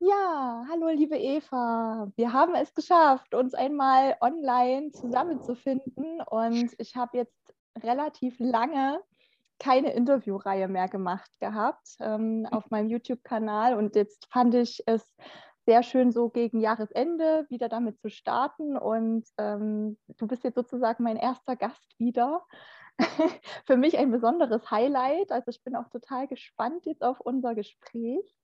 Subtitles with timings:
[0.00, 2.10] Ja, hallo liebe Eva.
[2.16, 9.00] Wir haben es geschafft, uns einmal online zusammenzufinden und ich habe jetzt relativ lange
[9.58, 15.16] keine Interviewreihe mehr gemacht gehabt ähm, auf meinem YouTube-Kanal und jetzt fand ich es
[15.66, 21.02] sehr schön, so gegen Jahresende wieder damit zu starten und ähm, du bist jetzt sozusagen
[21.02, 22.46] mein erster Gast wieder.
[23.66, 25.32] Für mich ein besonderes Highlight.
[25.32, 28.36] Also ich bin auch total gespannt jetzt auf unser Gespräch.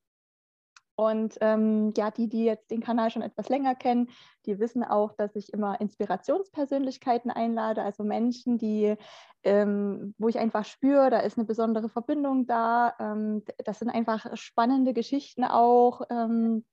[0.96, 4.10] Und ähm, ja, die, die jetzt den Kanal schon etwas länger kennen,
[4.46, 8.94] die wissen auch, dass ich immer Inspirationspersönlichkeiten einlade, also Menschen, die,
[9.42, 12.94] ähm, wo ich einfach spüre, da ist eine besondere Verbindung da.
[13.00, 16.64] Ähm, das sind einfach spannende Geschichten auch, ähm,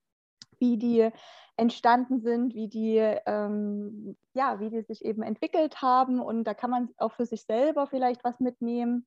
[0.61, 1.09] wie die
[1.57, 6.21] entstanden sind, wie die, ähm, ja, wie die sich eben entwickelt haben.
[6.21, 9.05] Und da kann man auch für sich selber vielleicht was mitnehmen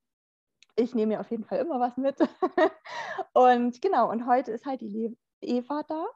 [0.77, 2.17] ich nehme mir auf jeden Fall immer was mit.
[3.33, 6.07] und genau, und heute ist halt die Eva da.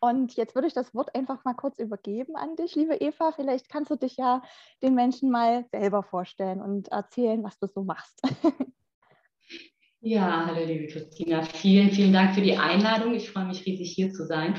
[0.00, 3.32] Und jetzt würde ich das Wort einfach mal kurz übergeben an dich, liebe Eva.
[3.32, 4.42] Vielleicht kannst du dich ja
[4.82, 8.20] den Menschen mal selber vorstellen und erzählen, was du so machst.
[10.06, 11.42] Ja, hallo liebe Christina.
[11.42, 13.14] Vielen, vielen Dank für die Einladung.
[13.14, 14.54] Ich freue mich riesig hier zu sein.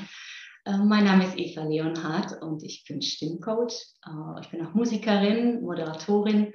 [0.66, 3.76] Äh, mein Name ist Eva Leonhardt und ich bin Stimmcoach.
[4.08, 6.52] Äh, ich bin auch Musikerin, Moderatorin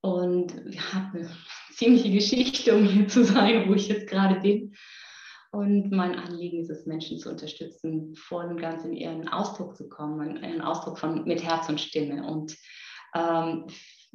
[0.00, 1.30] und wir haben eine
[1.72, 4.74] ziemliche Geschichte, um hier zu sein, wo ich jetzt gerade bin.
[5.52, 9.90] Und mein Anliegen ist es, Menschen zu unterstützen, voll und ganz in ihren Ausdruck zu
[9.90, 12.26] kommen, einen Ausdruck von, mit Herz und Stimme.
[12.26, 12.56] Und
[13.14, 13.66] ähm,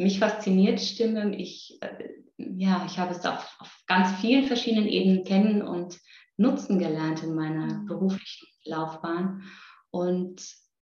[0.02, 1.36] mich fasziniert Stimme.
[1.36, 6.00] Ich, äh, ja, ich habe es auf, auf, ganz vielen verschiedenen Ebenen kennen und
[6.38, 7.86] nutzen gelernt in meiner mhm.
[7.86, 9.44] beruflichen Laufbahn.
[9.92, 10.42] Und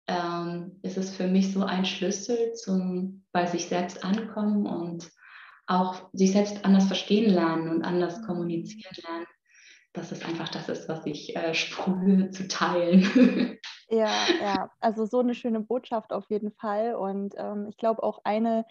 [0.08, 5.12] ähm, ist es für mich so ein Schlüssel zum bei sich selbst ankommen und
[5.68, 8.26] auch sich selbst anders verstehen lernen und anders mhm.
[8.26, 9.26] kommunizieren lernen.
[9.94, 13.58] Das ist einfach das ist, was ich äh, sprühe zu teilen.
[13.90, 16.96] ja, ja, also so eine schöne Botschaft auf jeden Fall.
[16.96, 18.66] Und ähm, ich glaube auch eine,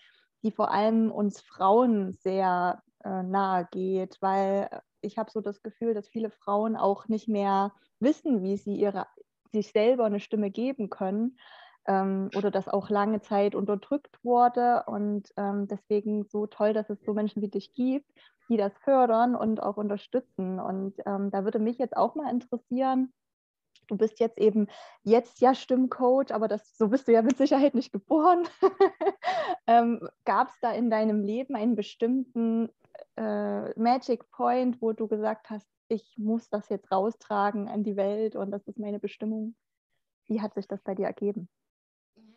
[0.45, 4.69] die vor allem uns Frauen sehr äh, nahe geht, weil
[5.01, 9.07] ich habe so das Gefühl, dass viele Frauen auch nicht mehr wissen, wie sie ihre,
[9.53, 11.39] sich selber eine Stimme geben können
[11.87, 14.85] ähm, oder das auch lange Zeit unterdrückt wurde.
[14.87, 18.11] Und ähm, deswegen so toll, dass es so Menschen wie dich gibt,
[18.49, 20.61] die das fördern und auch unterstützen.
[20.61, 23.13] Und ähm, da würde mich jetzt auch mal interessieren,
[23.89, 24.69] du bist jetzt eben
[25.03, 28.45] jetzt ja Stimmcoach, aber das, so bist du ja mit Sicherheit nicht geboren.
[29.67, 32.71] ähm, Gab es da in deinem Leben einen bestimmten
[33.17, 38.37] äh, Magic Point, wo du gesagt hast, ich muss das jetzt raustragen an die Welt
[38.37, 39.55] und das ist meine Bestimmung.
[40.27, 41.49] Wie hat sich das bei dir ergeben?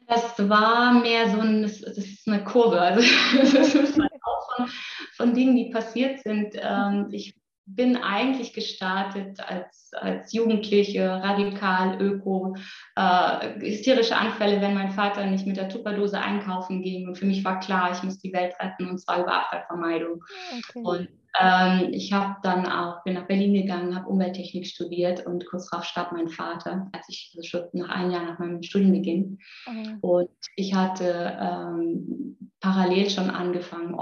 [0.08, 2.80] Das war mehr so ein, das, ist eine Kurve.
[2.80, 3.02] Also
[3.42, 4.68] das ist auch von,
[5.16, 6.56] von Dingen, die passiert sind.
[6.60, 7.36] Ähm, ich
[7.68, 12.56] bin eigentlich gestartet als, als Jugendliche, radikal, öko,
[12.96, 17.08] äh, hysterische Anfälle, wenn mein Vater nicht mit der Tupperdose einkaufen ging.
[17.08, 20.24] Und für mich war klar, ich muss die Welt retten und zwar über Abfallvermeidung.
[20.52, 20.82] Okay.
[20.82, 25.70] Und ähm, ich habe dann auch, bin nach Berlin gegangen, habe Umwelttechnik studiert und kurz
[25.70, 29.40] darauf starb mein Vater, als ich also schon nach einem Jahr nach meinem Studienbeginn.
[29.68, 29.98] Mhm.
[30.00, 33.94] Und ich hatte ähm, parallel schon angefangen,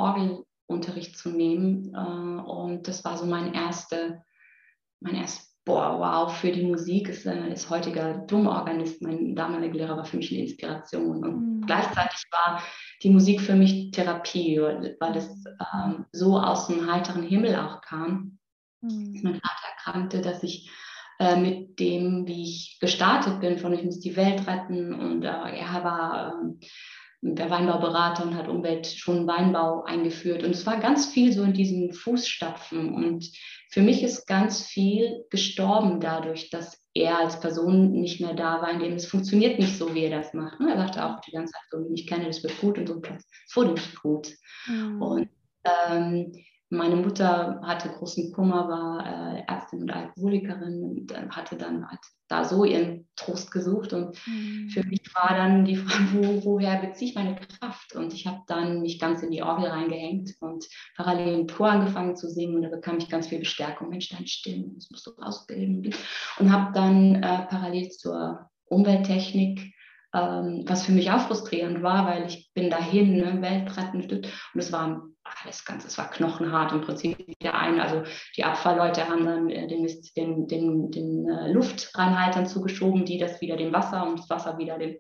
[0.68, 1.94] Orgelunterricht zu nehmen.
[1.94, 4.24] Äh, und das war so mein erster,
[5.00, 9.02] mein erst boah, wow, für die Musik ist, äh, ist heutiger Domorganist.
[9.02, 11.24] Mein damaliger Lehrer war für mich eine Inspiration.
[11.24, 11.66] Und mhm.
[11.66, 12.62] gleichzeitig war
[13.02, 15.44] die Musik für mich Therapie, weil es
[15.74, 18.38] ähm, so aus dem heiteren Himmel auch kam.
[18.82, 19.20] Mhm.
[19.24, 20.70] Mein Vater erkrankte, dass ich
[21.18, 25.28] äh, mit dem, wie ich gestartet bin, von ich muss die Welt retten und äh,
[25.28, 26.60] er war ähm,
[27.22, 30.44] der Weinbauberater und hat Umwelt schon Weinbau eingeführt.
[30.44, 32.94] Und es war ganz viel so in diesen Fußstapfen.
[32.94, 33.30] Und
[33.70, 38.72] für mich ist ganz viel gestorben dadurch, dass er als Person nicht mehr da war,
[38.72, 40.60] in dem es funktioniert nicht so, wie er das macht.
[40.62, 43.02] Er sagte auch die ganze Zeit so, wie ich kenne, das wird gut und so,
[43.02, 44.30] es wurde nicht gut.
[44.68, 45.02] Mhm.
[45.02, 45.30] Und
[45.66, 46.32] ähm,
[46.70, 52.00] meine Mutter hatte großen Kummer, war äh, Ärztin und Alkoholikerin und äh, hatte dann halt
[52.28, 53.94] da so ihren Trost gesucht.
[53.94, 54.70] Und mhm.
[54.70, 57.96] für mich war dann die Frage, wo, woher beziehe ich meine Kraft?
[57.96, 60.66] Und ich habe dann mich ganz in die Orgel reingehängt und
[60.96, 62.56] parallel im Chor angefangen zu singen.
[62.56, 63.90] Und da bekam ich ganz viel Bestärkung.
[63.90, 65.94] Mensch, deine Stimme, das musst du ausbilden.
[66.40, 69.75] Und habe dann äh, parallel zur Umwelttechnik
[70.16, 75.04] was für mich auch frustrierend war, weil ich bin dahin, ne, weltrettend und es war
[75.44, 77.18] alles ganz, es war knochenhart im Prinzip.
[77.42, 78.04] Der eine, also
[78.38, 83.58] die Abfallleute haben dann äh, den, den, den, den äh, Luftreinhaltern zugeschoben, die das wieder
[83.58, 84.98] dem Wasser und das Wasser wieder dem,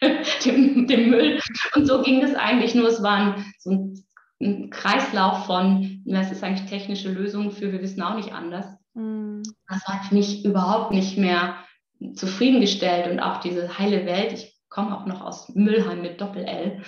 [0.44, 1.40] dem, dem Müll.
[1.74, 2.88] Und so ging das eigentlich nur.
[2.88, 3.94] Es waren so
[4.40, 8.66] ein Kreislauf von, das ist eigentlich technische Lösung für, wir wissen auch nicht anders.
[8.94, 9.42] Mhm.
[9.68, 11.56] Das hat mich überhaupt nicht mehr
[12.14, 14.32] zufriedengestellt und auch diese heile Welt.
[14.32, 16.82] Ich komme auch noch aus Müllheim mit Doppel-L,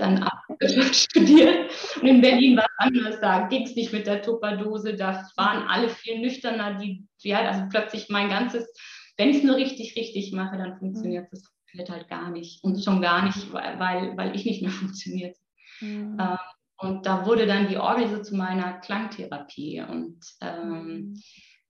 [0.00, 0.28] dann
[0.58, 1.70] Wirtschaft studiert.
[2.00, 5.66] Und in Berlin war es anders, da ging es nicht mit der Tupperdose, da waren
[5.66, 6.74] alle viel nüchterner.
[6.74, 8.70] Die, ja, also plötzlich mein ganzes,
[9.16, 11.42] wenn ich es nur richtig, richtig mache, dann funktioniert es.
[11.42, 12.62] Das funktioniert halt gar nicht.
[12.62, 15.36] Und schon gar nicht, weil, weil ich nicht mehr funktioniert.
[15.80, 16.18] Mhm.
[16.20, 16.38] Ähm,
[16.76, 19.80] und da wurde dann die Orgel so zu meiner Klangtherapie.
[19.80, 21.22] Und ähm, mhm.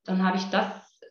[0.05, 0.67] dann habe ich das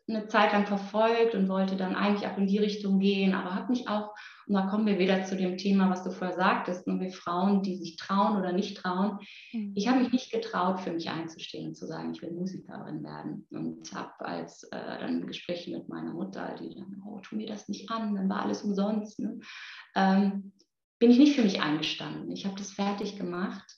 [0.10, 3.72] eine Zeit lang verfolgt und wollte dann eigentlich auch in die Richtung gehen, aber habe
[3.72, 4.16] mich auch,
[4.48, 7.62] und da kommen wir wieder zu dem Thema, was du vorher sagtest, nur wir Frauen,
[7.62, 9.20] die sich trauen oder nicht trauen.
[9.54, 9.74] Mhm.
[9.76, 13.46] Ich habe mich nicht getraut, für mich einzustehen und zu sagen, ich will Musikerin werden.
[13.52, 17.70] Und habe als äh, dann Gespräche mit meiner Mutter, die dann, oh, tu mir das
[17.70, 19.20] nicht an, dann war alles umsonst.
[19.20, 19.40] Ne?
[19.96, 20.54] Ähm,
[20.98, 22.32] bin ich nicht für mich eingestanden.
[22.32, 23.78] Ich habe das fertig gemacht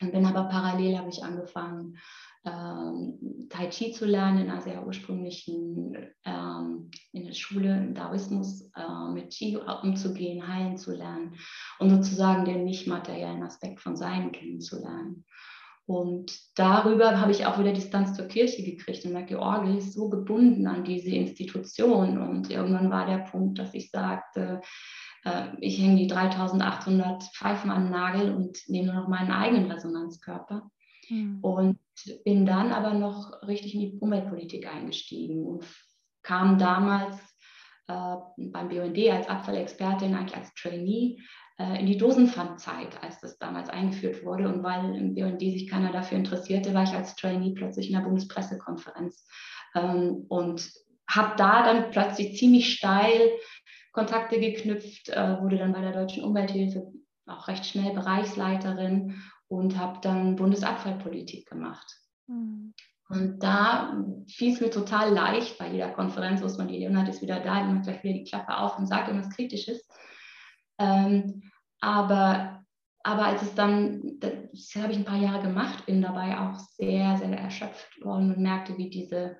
[0.00, 1.98] und bin aber parallel, habe ich angefangen,
[2.46, 8.70] ähm, Tai Chi zu lernen in einer sehr ursprünglichen, ähm, in der Schule, im Daoismus,
[8.76, 11.34] äh, mit Chi umzugehen, heilen zu lernen
[11.78, 15.24] und sozusagen den nicht materiellen Aspekt von Sein kennenzulernen.
[15.86, 20.08] Und darüber habe ich auch wieder Distanz zur Kirche gekriegt und merke, Orgel ist so
[20.08, 22.18] gebunden an diese Institution.
[22.18, 24.60] Und irgendwann war der Punkt, dass ich sagte,
[25.24, 29.70] äh, ich hänge die 3800 Pfeifen an den Nagel und nehme nur noch meinen eigenen
[29.70, 30.68] Resonanzkörper.
[31.08, 31.38] Mhm.
[31.42, 31.78] Und
[32.24, 35.64] bin dann aber noch richtig in die Umweltpolitik eingestiegen und
[36.22, 37.16] kam damals
[37.88, 41.18] äh, beim BUND als Abfallexpertin, eigentlich als Trainee,
[41.58, 44.48] äh, in die Dosenpfandzeit, als das damals eingeführt wurde.
[44.48, 48.02] Und weil im BUND sich keiner dafür interessierte, war ich als Trainee plötzlich in der
[48.02, 49.26] Bundespressekonferenz
[49.74, 50.70] ähm, und
[51.08, 53.30] habe da dann plötzlich ziemlich steil
[53.92, 56.92] Kontakte geknüpft, äh, wurde dann bei der Deutschen Umwelthilfe
[57.26, 61.86] auch recht schnell Bereichsleiterin und habe dann Bundesabfallpolitik gemacht.
[62.26, 62.74] Mhm.
[63.08, 67.22] Und da fiel es mir total leicht, bei jeder Konferenz wusste man, die Leonhard ist
[67.22, 69.86] wieder da, die macht gleich wieder die Klappe auf und sagt irgendwas Kritisches.
[70.78, 71.42] Ähm,
[71.80, 72.64] aber,
[73.04, 74.32] aber als es dann, das
[74.74, 78.76] habe ich ein paar Jahre gemacht, bin dabei auch sehr, sehr erschöpft worden und merkte,
[78.76, 79.38] wie diese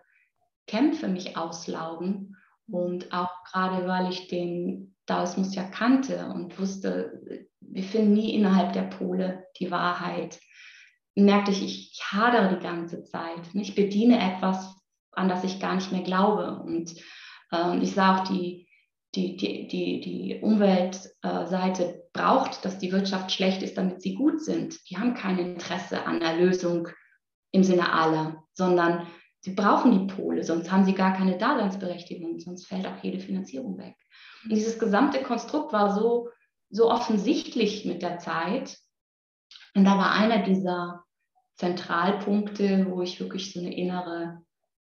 [0.69, 2.37] Kämpfe mich auslaugen.
[2.69, 8.73] Und auch gerade, weil ich den Daoismus ja kannte und wusste, wir finden nie innerhalb
[8.73, 10.39] der Pole die Wahrheit,
[11.15, 13.41] merkte ich, ich hadere die ganze Zeit.
[13.55, 14.77] Ich bediene etwas,
[15.13, 16.61] an das ich gar nicht mehr glaube.
[16.61, 16.95] Und
[17.53, 18.69] äh, ich sah auch, die,
[19.15, 24.79] die, die, die, die Umweltseite braucht, dass die Wirtschaft schlecht ist, damit sie gut sind.
[24.91, 26.89] Die haben kein Interesse an der Lösung
[27.51, 29.07] im Sinne aller, sondern
[29.41, 33.79] sie brauchen die Pole, sonst haben sie gar keine Daseinsberechtigung, sonst fällt auch jede Finanzierung
[33.79, 33.95] weg.
[34.45, 36.29] Und dieses gesamte Konstrukt war so,
[36.71, 38.79] so offensichtlich mit der Zeit.
[39.75, 41.05] Und da war einer dieser
[41.57, 44.43] Zentralpunkte, wo ich wirklich so eine innere,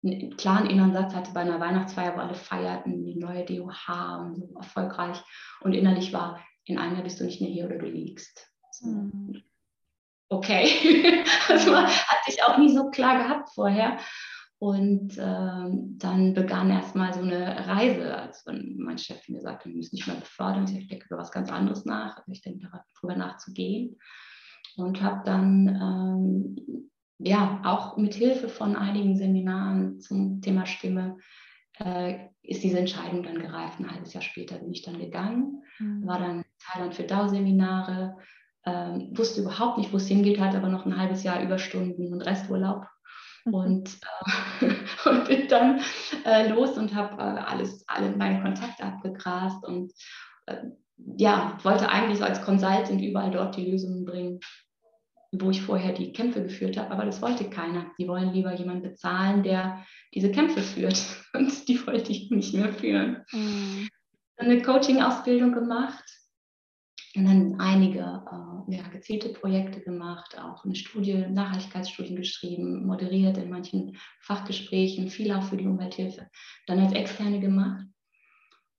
[0.05, 4.37] einen klaren inneren Satz hatte bei einer Weihnachtsfeier, wo alle feierten, die neue DOH und
[4.37, 5.23] so erfolgreich.
[5.61, 8.51] Und innerlich war, in einem Jahr bist du nicht mehr hier oder du liegst.
[8.83, 9.43] Mhm.
[10.29, 13.99] Okay, das war, hatte ich auch nie so klar gehabt vorher.
[14.59, 19.97] Und ähm, dann begann erstmal so eine Reise, als mein Chef mir sagte, wir müssen
[19.97, 20.65] nicht mehr befördern.
[20.65, 22.17] Ich denke über was ganz anderes nach.
[22.17, 22.69] Also ich denke
[23.03, 23.99] darüber nachzugehen.
[24.77, 31.19] Und habe dann ähm, ja auch mit Hilfe von einigen Seminaren zum Thema Stimme
[31.79, 33.81] äh, ist diese Entscheidung dann gereift.
[33.81, 36.07] Ein halbes Jahr später bin ich dann gegangen, mhm.
[36.07, 38.17] war dann Thailand für DAO-Seminare,
[38.63, 42.23] äh, wusste überhaupt nicht, wo es hingeht, hatte aber noch ein halbes Jahr Überstunden und
[42.23, 42.87] Resturlaub.
[43.53, 43.99] Und,
[44.61, 44.67] äh,
[45.09, 45.81] und bin dann
[46.25, 49.93] äh, los und habe äh, alles, alle meine Kontakte abgegrast und
[50.47, 50.57] äh,
[51.17, 54.41] ja, wollte eigentlich so als Consultant überall dort die Lösungen bringen,
[55.33, 57.91] wo ich vorher die Kämpfe geführt habe, aber das wollte keiner.
[57.99, 59.85] Die wollen lieber jemanden bezahlen, der
[60.15, 63.25] diese Kämpfe führt und die wollte ich nicht mehr führen.
[63.33, 63.89] Mhm.
[64.39, 66.05] Eine Coaching-Ausbildung gemacht
[67.17, 73.51] und dann einige äh, ja, gezielte Projekte gemacht, auch eine Studie, Nachhaltigkeitsstudien geschrieben, moderiert in
[73.51, 76.29] manchen Fachgesprächen, viel auch für die Umwelthilfe,
[76.67, 77.87] dann als Externe gemacht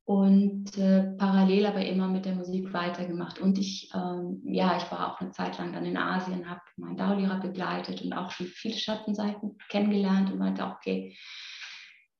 [0.07, 3.39] und äh, parallel aber immer mit der Musik weitergemacht.
[3.39, 6.95] Und ich, ähm, ja, ich war auch eine Zeit lang dann in Asien, habe meinen
[6.95, 11.17] Dao-Lehrer begleitet und auch schon viele Schattenseiten kennengelernt und meinte, okay,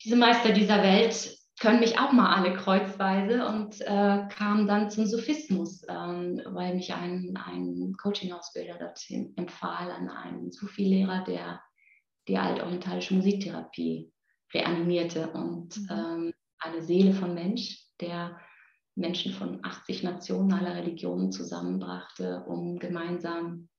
[0.03, 5.07] diese Meister dieser Welt können mich auch mal alle kreuzweise und äh, kam dann zum
[5.07, 11.61] Sophismus, ähm, weil mich ein, ein Coaching-Ausbilder dorthin empfahl an einen Sufi-Lehrer, der
[12.27, 14.11] die altorientalische Musiktherapie
[14.53, 15.87] reanimierte und mhm.
[15.89, 18.39] ähm, eine Seele von Mensch, der
[18.95, 23.69] Menschen von 80 Nationen aller Religionen zusammenbrachte, um gemeinsam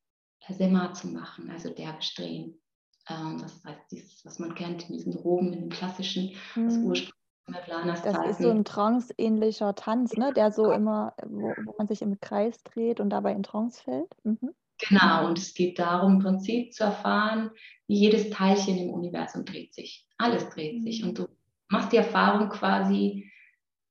[0.47, 2.61] Sema zu machen, also Derwisch drehen.
[3.09, 6.65] Ähm, das heißt, dieses, was man kennt, in diesen Roben, in den klassischen, mhm.
[6.65, 7.18] das ursprüngliche
[7.51, 10.33] das ist so ein trance-ähnlicher Tanz, ne?
[10.33, 14.09] der so immer, wo, wo, man sich im Kreis dreht und dabei in Trance fällt.
[14.23, 14.53] Mhm.
[14.77, 17.51] Genau, und es geht darum, im Prinzip zu erfahren,
[17.87, 20.07] wie jedes Teilchen im Universum dreht sich.
[20.17, 21.01] Alles dreht sich.
[21.01, 21.09] Mhm.
[21.09, 21.27] Und du
[21.67, 23.29] machst die Erfahrung quasi,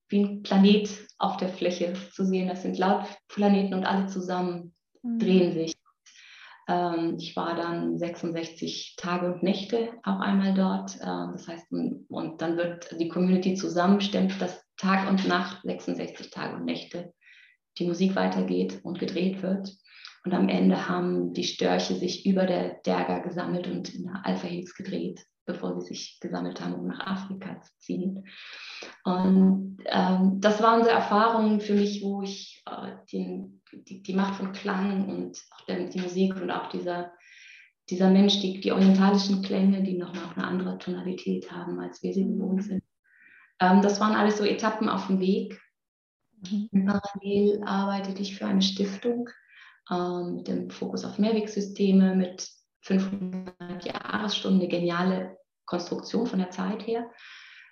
[0.09, 0.89] wie ein Planet
[1.19, 2.49] auf der Fläche zu sehen.
[2.49, 5.19] Das sind laut Planeten und alle zusammen mhm.
[5.19, 5.78] drehen sich.
[6.69, 10.97] Ähm, ich war dann 66 Tage und Nächte auch einmal dort.
[11.03, 16.57] Ähm, das heißt, und dann wird die Community zusammenstimmt, dass Tag und Nacht 66 Tage
[16.57, 17.13] und Nächte
[17.79, 19.77] die Musik weitergeht und gedreht wird.
[20.25, 24.47] Und am Ende haben die Störche sich über der Derga gesammelt und in der Alpha
[24.47, 28.29] Hills gedreht, bevor sie sich gesammelt haben, um nach Afrika zu ziehen.
[29.03, 34.35] Und ähm, das waren so Erfahrungen für mich, wo ich äh, den, die, die, Macht
[34.35, 37.13] von Klang und auch der, die Musik und auch dieser,
[37.89, 42.13] dieser Mensch, die, die orientalischen Klänge, die nochmal auch eine andere Tonalität haben, als wir
[42.13, 42.83] sie gewohnt sind.
[43.59, 45.59] Ähm, das waren alles so Etappen auf dem Weg.
[46.43, 46.85] Mhm.
[46.85, 49.31] Parallel arbeitete ich für eine Stiftung
[49.91, 52.47] ähm, mit dem Fokus auf Mehrwegsysteme, mit
[52.83, 55.38] 500 Jahresstunden, eine geniale
[55.69, 57.09] Konstruktion von der Zeit her.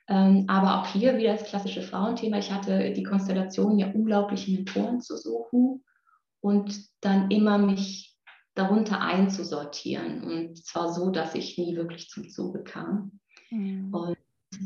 [0.09, 2.38] Ähm, aber auch hier wieder das klassische Frauenthema.
[2.38, 5.85] Ich hatte die Konstellation, ja unglaubliche Mentoren zu suchen
[6.41, 8.17] und dann immer mich
[8.55, 10.23] darunter einzusortieren.
[10.23, 13.19] Und zwar so, dass ich nie wirklich zum Zuge kam.
[13.50, 13.93] Mhm.
[13.93, 14.17] Und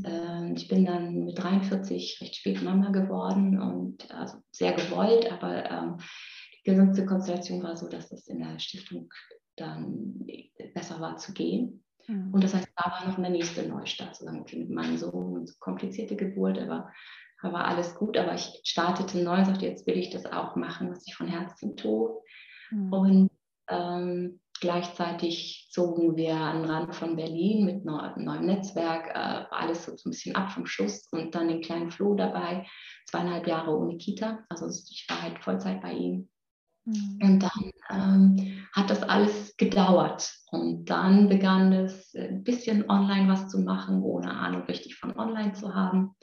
[0.04, 5.70] äh, ich bin dann mit 43 recht spät Mama geworden und also sehr gewollt, aber
[5.70, 5.96] ähm,
[6.54, 9.10] die gesamte Konstellation war so, dass es in der Stiftung
[9.56, 10.26] dann
[10.74, 11.82] besser war zu gehen.
[12.06, 12.32] Mhm.
[12.32, 15.54] Und das heißt, da war noch eine nächste Neustart, sozusagen mit meinem Sohn und so
[15.58, 16.90] komplizierte Geburt, aber
[17.42, 20.90] war alles gut, aber ich startete neu und sagte, jetzt will ich das auch machen,
[20.90, 22.20] was ich von Herzen tue.
[22.70, 22.92] Mhm.
[22.92, 23.30] Und
[23.68, 29.86] ähm, gleichzeitig zogen wir an den Rand von Berlin mit einem neuen Netzwerk, äh, alles
[29.86, 32.66] so, ein bisschen ab vom Schuss und dann den kleinen Flo dabei,
[33.06, 36.28] zweieinhalb Jahre ohne Kita, also ich war halt Vollzeit bei ihm.
[36.84, 37.18] Mhm.
[37.22, 40.30] Und dann ähm, hat das alles gedauert.
[40.50, 45.52] Und dann begann es ein bisschen online was zu machen, ohne Ahnung richtig von online
[45.52, 46.16] zu haben.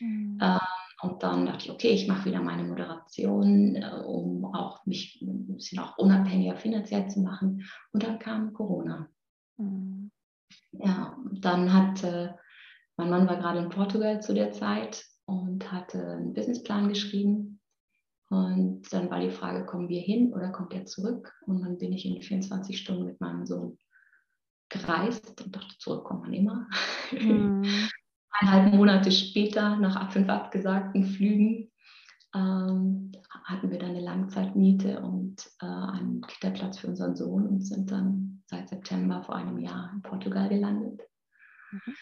[0.00, 0.38] Mhm.
[0.40, 0.58] Ähm,
[1.02, 5.54] und dann dachte ich, okay, ich mache wieder meine Moderation, äh, um auch mich ein
[5.54, 7.68] bisschen auch unabhängiger finanziell zu machen.
[7.92, 9.08] Und dann kam Corona.
[9.58, 10.10] Mhm.
[10.72, 12.38] Ja, dann hatte,
[12.96, 17.53] mein Mann war gerade in Portugal zu der Zeit und hatte einen Businessplan geschrieben
[18.34, 21.32] und dann war die Frage, kommen wir hin oder kommt er zurück?
[21.46, 23.78] Und dann bin ich in 24 Stunden mit meinem Sohn
[24.68, 26.68] gereist und dachte, zurückkommt man immer.
[27.12, 27.62] Mhm.
[28.30, 31.70] Eineinhalb Monate später, nach fünf abgesagten Flügen,
[32.34, 33.12] ähm,
[33.44, 38.42] hatten wir dann eine Langzeitmiete und äh, einen Kita-Platz für unseren Sohn und sind dann
[38.46, 41.00] seit September vor einem Jahr in Portugal gelandet.
[41.70, 41.94] Mhm.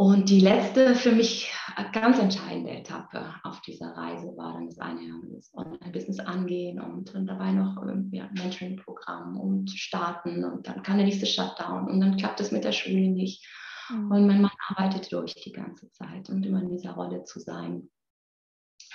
[0.00, 1.52] Und die letzte für mich
[1.92, 7.26] ganz entscheidende Etappe auf dieser Reise war dann das eine, das Online-Business angehen und, und
[7.26, 12.38] dabei noch ja, Mentoring-Programm und starten und dann kam der nächste Shutdown und dann klappt
[12.38, 13.44] es mit der Schule nicht.
[13.90, 14.12] Mhm.
[14.12, 17.90] Und mein Mann arbeitet durch die ganze Zeit und immer in dieser Rolle zu sein.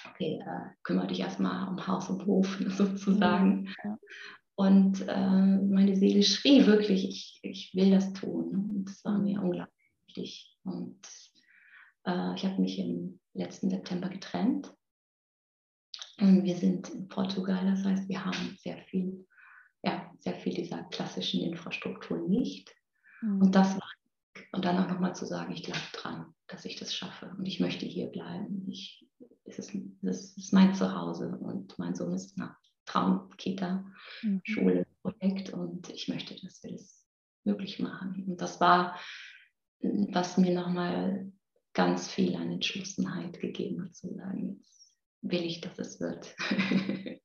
[0.10, 3.74] Okay, äh, kümmere dich erstmal um Haus und Hof sozusagen.
[3.84, 3.98] Mhm.
[4.56, 8.70] Und äh, meine Seele schrie wirklich, ich, ich will das tun.
[8.70, 9.73] Und das war mir unglaublich
[10.16, 10.58] wichtig.
[10.64, 11.00] Und
[12.06, 14.74] äh, ich habe mich im letzten September getrennt.
[16.20, 19.28] Und wir sind in Portugal, das heißt, wir haben sehr viel,
[19.84, 22.74] ja, sehr viel dieser klassischen Infrastruktur nicht.
[23.22, 23.42] Mhm.
[23.42, 23.90] Und das war
[24.52, 27.60] und dann auch nochmal zu sagen, ich glaube dran, dass ich das schaffe und ich
[27.60, 28.68] möchte hier bleiben.
[28.68, 29.08] Ich,
[29.44, 32.56] es, ist, es ist mein Zuhause und mein Sohn ist eine
[32.86, 33.86] Traumkita,
[34.24, 34.42] mhm.
[34.44, 37.06] Schule, Projekt und ich möchte, dass wir das
[37.44, 38.26] möglich machen.
[38.28, 38.98] Und das war
[39.84, 41.32] was mir nochmal
[41.74, 46.36] ganz viel an Entschlossenheit gegeben hat, zu sagen, jetzt will ich, dass es wird.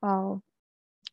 [0.00, 0.40] wow.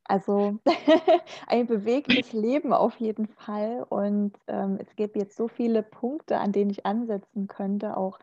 [0.03, 0.59] Also
[1.47, 3.85] ein bewegtes Leben auf jeden Fall.
[3.89, 8.19] Und ähm, es gibt jetzt so viele Punkte, an denen ich ansetzen könnte, auch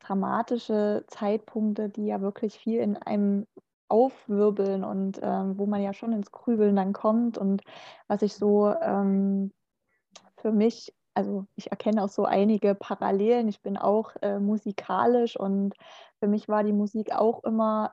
[0.00, 3.46] dramatische Zeitpunkte, die ja wirklich viel in einem
[3.88, 7.38] aufwirbeln und ähm, wo man ja schon ins Grübeln dann kommt.
[7.38, 7.62] Und
[8.06, 9.52] was ich so ähm,
[10.36, 13.48] für mich also ich erkenne auch so einige Parallelen.
[13.48, 15.74] Ich bin auch äh, musikalisch und
[16.20, 17.92] für mich war die Musik auch immer,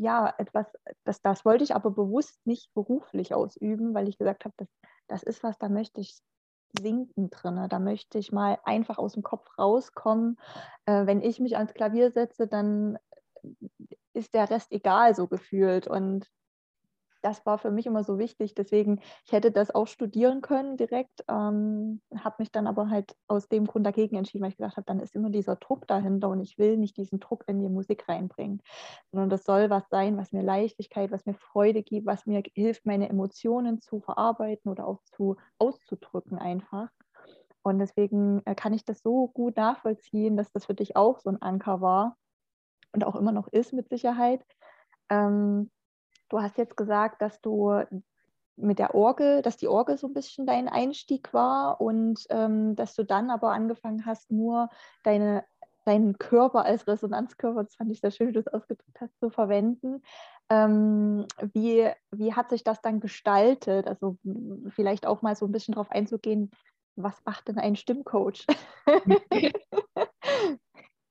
[0.00, 0.66] ja, etwas,
[1.04, 4.68] das, das wollte ich aber bewusst nicht beruflich ausüben, weil ich gesagt habe, das,
[5.06, 6.18] das ist was, da möchte ich
[6.76, 7.68] sinken drin.
[7.68, 10.36] Da möchte ich mal einfach aus dem Kopf rauskommen.
[10.86, 12.98] Äh, wenn ich mich ans Klavier setze, dann
[14.12, 15.86] ist der Rest egal, so gefühlt.
[15.86, 16.28] Und
[17.22, 18.54] das war für mich immer so wichtig.
[18.54, 23.48] Deswegen, ich hätte das auch studieren können direkt, ähm, habe mich dann aber halt aus
[23.48, 26.40] dem Grund dagegen entschieden, weil ich gedacht habe, dann ist immer dieser Druck dahinter und
[26.40, 28.62] ich will nicht diesen Druck in die Musik reinbringen,
[29.10, 32.86] sondern das soll was sein, was mir Leichtigkeit, was mir Freude gibt, was mir hilft,
[32.86, 36.88] meine Emotionen zu verarbeiten oder auch zu auszudrücken einfach.
[37.62, 41.30] Und deswegen äh, kann ich das so gut nachvollziehen, dass das für dich auch so
[41.30, 42.16] ein Anker war
[42.92, 44.44] und auch immer noch ist mit Sicherheit.
[45.08, 45.70] Ähm,
[46.28, 47.82] Du hast jetzt gesagt, dass du
[48.56, 52.94] mit der Orgel, dass die Orgel so ein bisschen dein Einstieg war und ähm, dass
[52.94, 54.70] du dann aber angefangen hast, nur
[55.02, 55.44] deine,
[55.84, 59.30] deinen Körper als Resonanzkörper, das fand ich sehr schön, wie du es ausgedrückt hast, zu
[59.30, 60.02] verwenden.
[60.48, 63.86] Ähm, wie, wie hat sich das dann gestaltet?
[63.86, 64.16] Also
[64.68, 66.50] vielleicht auch mal so ein bisschen darauf einzugehen,
[66.96, 68.46] was macht denn ein Stimmcoach?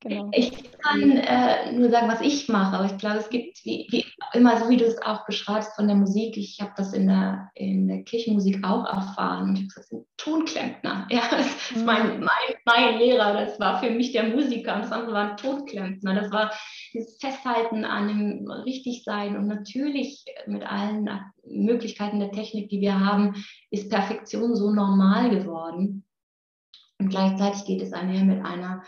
[0.08, 0.30] Genau.
[0.34, 4.06] Ich kann äh, nur sagen, was ich mache, aber ich glaube, es gibt wie, wie
[4.34, 7.50] immer, so wie du es auch beschreibst von der Musik, ich habe das in der,
[7.56, 9.50] in der Kirchenmusik auch erfahren.
[9.50, 11.08] Und ich habe gesagt, sind Tonklempner.
[11.16, 11.86] Ja, das ist mhm.
[11.86, 16.14] mein, mein, mein Lehrer, das war für mich der Musiker und das andere waren Tonklempner.
[16.14, 16.52] Das war
[16.94, 21.10] dieses Festhalten an dem Richtigsein und natürlich mit allen
[21.48, 26.06] Möglichkeiten der Technik, die wir haben, ist Perfektion so normal geworden.
[27.00, 28.84] Und gleichzeitig geht es einher mit einer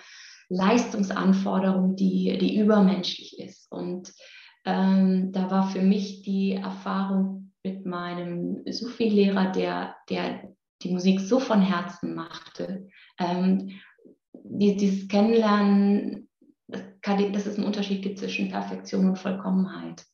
[0.50, 3.72] Leistungsanforderung, die, die übermenschlich ist.
[3.72, 4.14] Und
[4.66, 11.40] ähm, da war für mich die Erfahrung mit meinem Sufi-Lehrer, der, der die Musik so
[11.40, 12.88] von Herzen machte.
[13.20, 13.72] Ähm,
[14.34, 16.30] dieses Kennenlernen,
[16.68, 20.06] das, kann, dass es einen Unterschied gibt zwischen Perfektion und Vollkommenheit.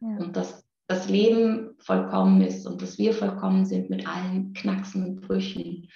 [0.00, 0.16] Ja.
[0.18, 5.20] Und dass das Leben vollkommen ist und dass wir vollkommen sind mit allen Knacksen und
[5.22, 5.88] Brüchen.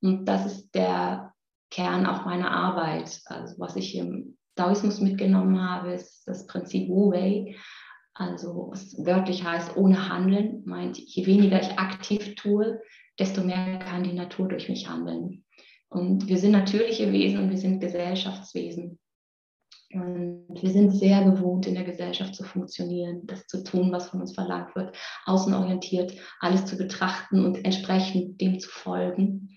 [0.00, 1.34] Und das ist der
[1.70, 3.20] Kern auch meiner Arbeit.
[3.26, 7.56] Also was ich im Taoismus mitgenommen habe, ist das Prinzip Wu Wei.
[8.14, 12.80] Also was wörtlich heißt, ohne Handeln, meint, je weniger ich aktiv tue,
[13.18, 15.44] desto mehr kann die Natur durch mich handeln.
[15.88, 18.98] Und wir sind natürliche Wesen und wir sind Gesellschaftswesen.
[19.90, 24.20] Und wir sind sehr gewohnt, in der Gesellschaft zu funktionieren, das zu tun, was von
[24.20, 29.56] uns verlangt wird, außenorientiert, alles zu betrachten und entsprechend dem zu folgen.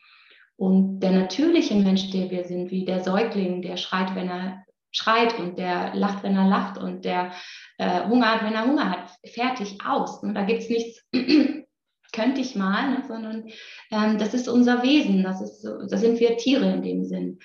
[0.61, 5.39] Und der natürliche Mensch, der wir sind, wie der Säugling, der schreit, wenn er schreit
[5.39, 7.31] und der lacht, wenn er lacht und der
[7.79, 10.21] äh, Hunger hat, wenn er Hunger hat, fertig aus.
[10.21, 11.03] Und da gibt es nichts,
[12.13, 13.45] könnte ich mal, ne, sondern
[13.89, 17.39] ähm, das ist unser Wesen, das, ist, da sind wir Tiere in dem Sinn.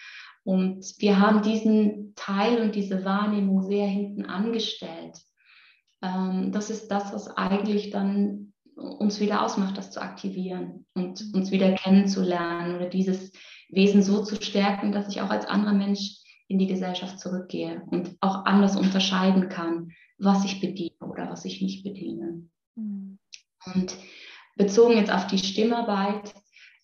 [0.45, 5.17] Und wir haben diesen Teil und diese Wahrnehmung sehr hinten angestellt.
[6.03, 8.46] Ähm, das ist das, was eigentlich dann
[8.77, 13.33] uns wieder ausmacht, das zu aktivieren und uns wieder kennenzulernen oder dieses
[13.69, 18.17] Wesen so zu stärken, dass ich auch als anderer Mensch in die Gesellschaft zurückgehe und
[18.21, 22.49] auch anders unterscheiden kann, was ich bediene oder was ich nicht bediene.
[22.77, 23.19] Mhm.
[23.75, 23.97] Und
[24.57, 26.35] bezogen jetzt auf die Stimmarbeit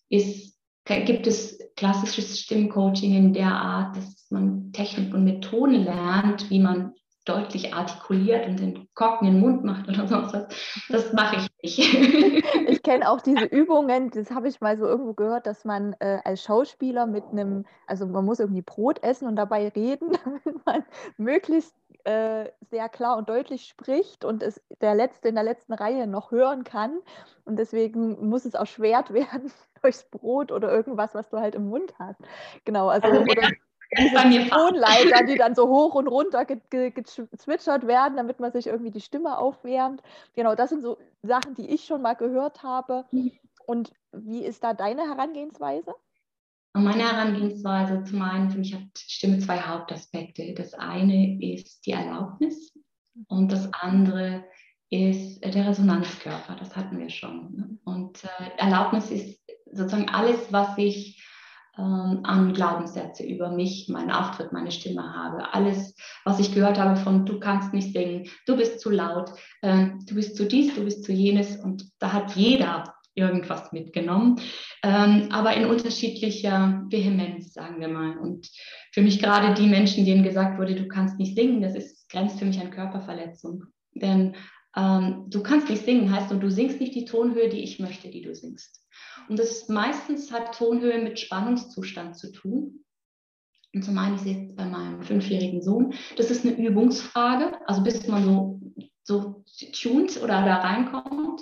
[0.09, 6.59] ist, gibt es klassisches Stimmcoaching in der Art, dass man Technik und Methoden lernt, wie
[6.59, 6.93] man
[7.25, 10.47] deutlich artikuliert und den Korken in den Mund macht oder sonst was.
[10.89, 11.93] Das mache ich nicht.
[12.69, 16.19] ich kenne auch diese Übungen, das habe ich mal so irgendwo gehört, dass man äh,
[16.23, 20.83] als Schauspieler mit einem, also man muss irgendwie Brot essen und dabei reden, damit man
[21.17, 26.07] möglichst äh, sehr klar und deutlich spricht und es der Letzte in der letzten Reihe
[26.07, 26.99] noch hören kann.
[27.45, 31.69] Und deswegen muss es auch schwert werden durchs Brot oder irgendwas, was du halt im
[31.69, 32.19] Mund hast.
[32.65, 33.49] Genau, also, also oder,
[34.49, 39.37] Tonleiter, die dann so hoch und runter gezwitschert werden, damit man sich irgendwie die Stimme
[39.37, 40.01] aufwärmt.
[40.35, 43.05] Genau, das sind so Sachen, die ich schon mal gehört habe.
[43.65, 45.93] Und wie ist da deine Herangehensweise?
[46.73, 50.53] Meine Herangehensweise zum einen, für mich hat Stimme zwei Hauptaspekte.
[50.55, 52.73] Das eine ist die Erlaubnis
[53.27, 54.43] und das andere
[54.89, 56.55] ist der Resonanzkörper.
[56.55, 57.55] Das hatten wir schon.
[57.55, 57.77] Ne?
[57.83, 59.39] Und äh, Erlaubnis ist
[59.71, 61.22] sozusagen alles, was ich
[61.77, 65.53] ähm, an Glaubenssätze über mich, meinen Auftritt, meine Stimme habe.
[65.53, 69.31] Alles, was ich gehört habe von du kannst nicht singen, du bist zu laut,
[69.61, 74.39] äh, du bist zu dies, du bist zu jenes und da hat jeder irgendwas mitgenommen,
[74.83, 78.17] ähm, aber in unterschiedlicher Vehemenz, sagen wir mal.
[78.17, 78.49] Und
[78.91, 82.39] für mich gerade die Menschen, denen gesagt wurde, du kannst nicht singen, das ist, grenzt
[82.39, 83.65] für mich an Körperverletzung.
[83.93, 84.35] Denn
[84.75, 88.09] ähm, du kannst nicht singen, heißt und du singst nicht die Tonhöhe, die ich möchte,
[88.09, 88.81] die du singst.
[89.29, 92.83] Und das ist meistens hat Tonhöhe mit Spannungszustand zu tun.
[93.73, 97.83] Und zum einen, ich sehe es bei meinem fünfjährigen Sohn, das ist eine Übungsfrage, also
[97.83, 98.61] bis man so,
[99.03, 101.41] so tuned oder da reinkommt.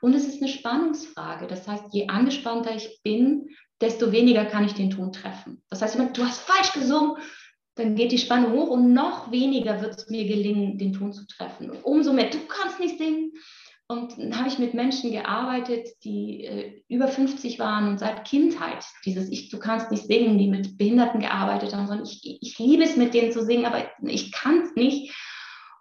[0.00, 1.46] Und es ist eine Spannungsfrage.
[1.46, 3.48] Das heißt, je angespannter ich bin,
[3.80, 5.62] desto weniger kann ich den Ton treffen.
[5.70, 7.16] Das heißt, du hast falsch gesungen,
[7.78, 11.26] dann geht die Spannung hoch und noch weniger wird es mir gelingen, den Ton zu
[11.26, 11.70] treffen.
[11.82, 13.32] Umso mehr, du kannst nicht singen,
[13.90, 18.84] Und dann habe ich mit Menschen gearbeitet, die äh, über 50 waren und seit Kindheit
[19.06, 22.82] dieses Ich, du kannst nicht singen, die mit Behinderten gearbeitet haben, sondern ich, ich liebe
[22.82, 25.14] es, mit denen zu singen, aber ich kann es nicht.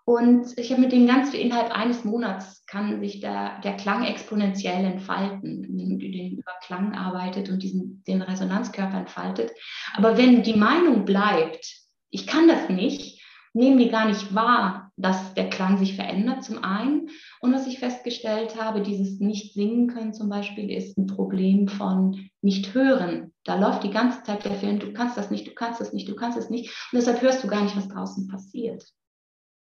[0.06, 4.06] Und ich habe mit denen ganz viel innerhalb eines Monats kann sich der, der Klang
[4.06, 9.52] exponentiell entfalten, indem du den über Klang arbeitet und diesen, den Resonanzkörper entfaltet.
[9.96, 13.22] Aber wenn die Meinung bleibt, ich kann das nicht,
[13.54, 17.10] nehmen die gar nicht wahr, dass der Klang sich verändert zum einen.
[17.40, 23.34] Und was ich festgestellt habe, dieses Nicht-Singen können zum Beispiel ist ein Problem von Nicht-Hören.
[23.44, 26.08] Da läuft die ganze Zeit der Film, du kannst das nicht, du kannst das nicht,
[26.08, 26.70] du kannst es nicht.
[26.92, 28.84] Und deshalb hörst du gar nicht, was draußen passiert.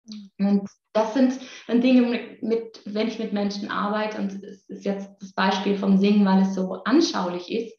[0.06, 0.30] Mhm.
[0.38, 4.84] Und das sind dann Dinge, mit, mit, wenn ich mit Menschen arbeite, und es ist
[4.84, 7.76] jetzt das Beispiel vom Singen, weil es so anschaulich ist,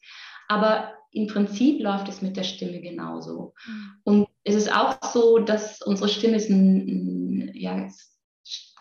[0.48, 3.54] aber im Prinzip läuft es mit der Stimme genauso.
[3.66, 3.92] Mhm.
[4.04, 7.88] Und es ist auch so, dass unsere Stimme ist ein, ein ja,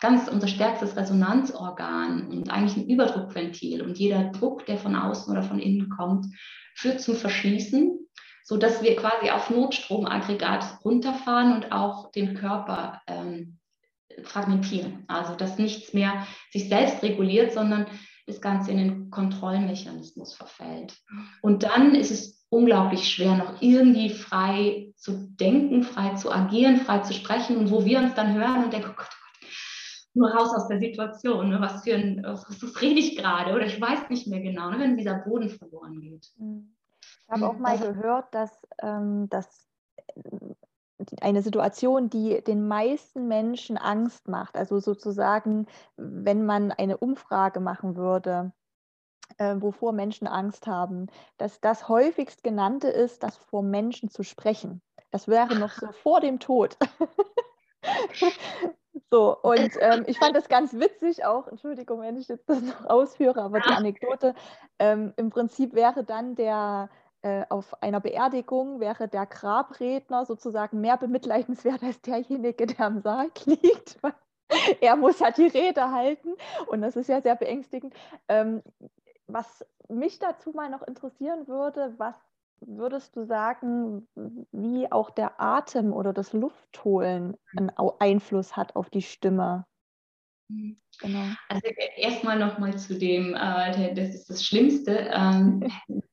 [0.01, 3.81] ganz unser stärkstes Resonanzorgan und eigentlich ein Überdruckventil.
[3.81, 6.25] Und jeder Druck, der von außen oder von innen kommt,
[6.75, 7.99] führt zum Verschließen,
[8.43, 13.59] sodass wir quasi auf Notstromaggregat runterfahren und auch den Körper ähm,
[14.23, 15.05] fragmentieren.
[15.07, 17.85] Also dass nichts mehr sich selbst reguliert, sondern
[18.25, 20.97] das Ganze in den Kontrollmechanismus verfällt.
[21.41, 26.99] Und dann ist es unglaublich schwer, noch irgendwie frei zu denken, frei zu agieren, frei
[26.99, 27.57] zu sprechen.
[27.57, 29.47] Und wo wir uns dann hören und denken, oh Gott, oh Gott,
[30.13, 31.59] nur raus aus der Situation, ne?
[31.59, 32.45] was für ein, was,
[32.81, 34.79] rede ich gerade oder ich weiß nicht mehr genau, ne?
[34.79, 36.31] wenn dieser Boden verloren geht.
[36.37, 39.67] Ich habe auch mal gehört, dass, ähm, dass
[41.21, 44.55] eine Situation, die den meisten Menschen Angst macht.
[44.55, 48.51] Also sozusagen, wenn man eine Umfrage machen würde,
[49.37, 54.81] äh, wovor Menschen Angst haben, dass das häufigst genannte ist, das vor Menschen zu sprechen.
[55.11, 56.77] Das wäre noch so vor dem Tod.
[59.11, 62.85] so, und ähm, ich fand das ganz witzig auch, Entschuldigung, wenn ich jetzt das noch
[62.89, 64.35] ausführe, aber die Anekdote,
[64.79, 66.89] ähm, im Prinzip wäre dann der,
[67.49, 73.97] auf einer Beerdigung wäre der Grabredner sozusagen mehr bemitleidenswert als derjenige, der am Sarg liegt.
[74.81, 76.33] er muss ja die Rede halten
[76.67, 77.93] und das ist ja sehr beängstigend.
[78.27, 78.61] Ähm,
[79.27, 82.15] was mich dazu mal noch interessieren würde, was
[82.59, 84.07] würdest du sagen,
[84.51, 89.65] wie auch der Atem oder das Luftholen einen Einfluss hat auf die Stimme?
[90.49, 90.77] Mhm.
[90.99, 91.25] Genau.
[91.49, 95.09] Also e-, erstmal nochmal zu dem, äh, das ist das Schlimmste.
[95.11, 95.69] Ähm,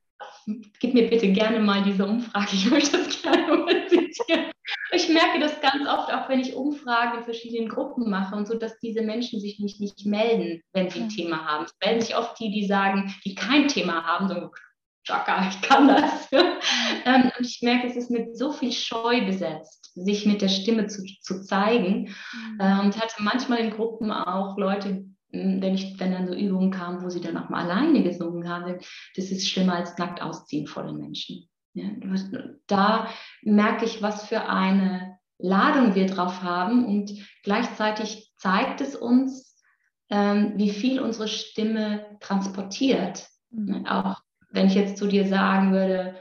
[0.78, 4.50] gib mir bitte gerne mal diese Umfrage, ich möchte das gerne mal zitieren.
[4.92, 8.56] Ich merke das ganz oft, auch wenn ich Umfragen in verschiedenen Gruppen mache und so,
[8.56, 11.64] dass diese Menschen sich nicht, nicht melden, wenn sie ein Thema haben.
[11.64, 14.50] Es melden sich oft die, die sagen, die kein Thema haben, so,
[15.04, 16.28] Chaka, ich kann das.
[16.32, 20.86] ähm, und ich merke, es ist mit so viel Scheu besetzt, sich mit der Stimme
[20.86, 22.14] zu, zu zeigen.
[22.32, 22.60] Mhm.
[22.60, 27.02] Äh, und hatte manchmal in Gruppen auch Leute, wenn, ich, wenn dann so Übungen kamen,
[27.02, 28.78] wo sie dann auch mal alleine gesungen haben,
[29.16, 31.48] das ist schlimmer als nackt ausziehen vor den Menschen.
[31.74, 31.88] Ja,
[32.66, 33.08] da
[33.42, 37.12] merke ich, was für eine Ladung wir drauf haben und
[37.44, 39.56] gleichzeitig zeigt es uns,
[40.10, 43.28] ähm, wie viel unsere Stimme transportiert.
[43.50, 43.86] Mhm.
[43.86, 46.16] Auch wenn ich jetzt zu dir sagen würde,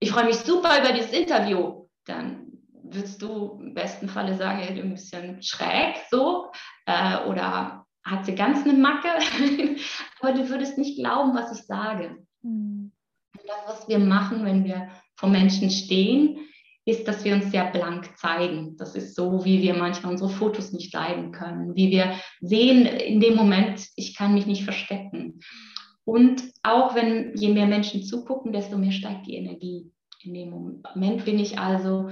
[0.00, 4.82] ich freue mich super über dieses Interview, dann würdest du im besten Falle sagen, ja,
[4.82, 6.50] ein bisschen schräg so
[6.86, 7.77] äh, oder
[8.10, 9.08] hat sie ganz eine Macke,
[10.20, 12.16] aber du würdest nicht glauben, was ich sage.
[12.42, 12.92] Mhm.
[13.34, 16.38] Das, was wir machen, wenn wir vor Menschen stehen,
[16.84, 18.76] ist, dass wir uns sehr blank zeigen.
[18.78, 23.20] Das ist so, wie wir manchmal unsere Fotos nicht leiden können, wie wir sehen in
[23.20, 25.40] dem Moment, ich kann mich nicht verstecken.
[26.04, 29.92] Und auch wenn je mehr Menschen zugucken, desto mehr steigt die Energie.
[30.22, 32.08] In dem Moment bin ich also,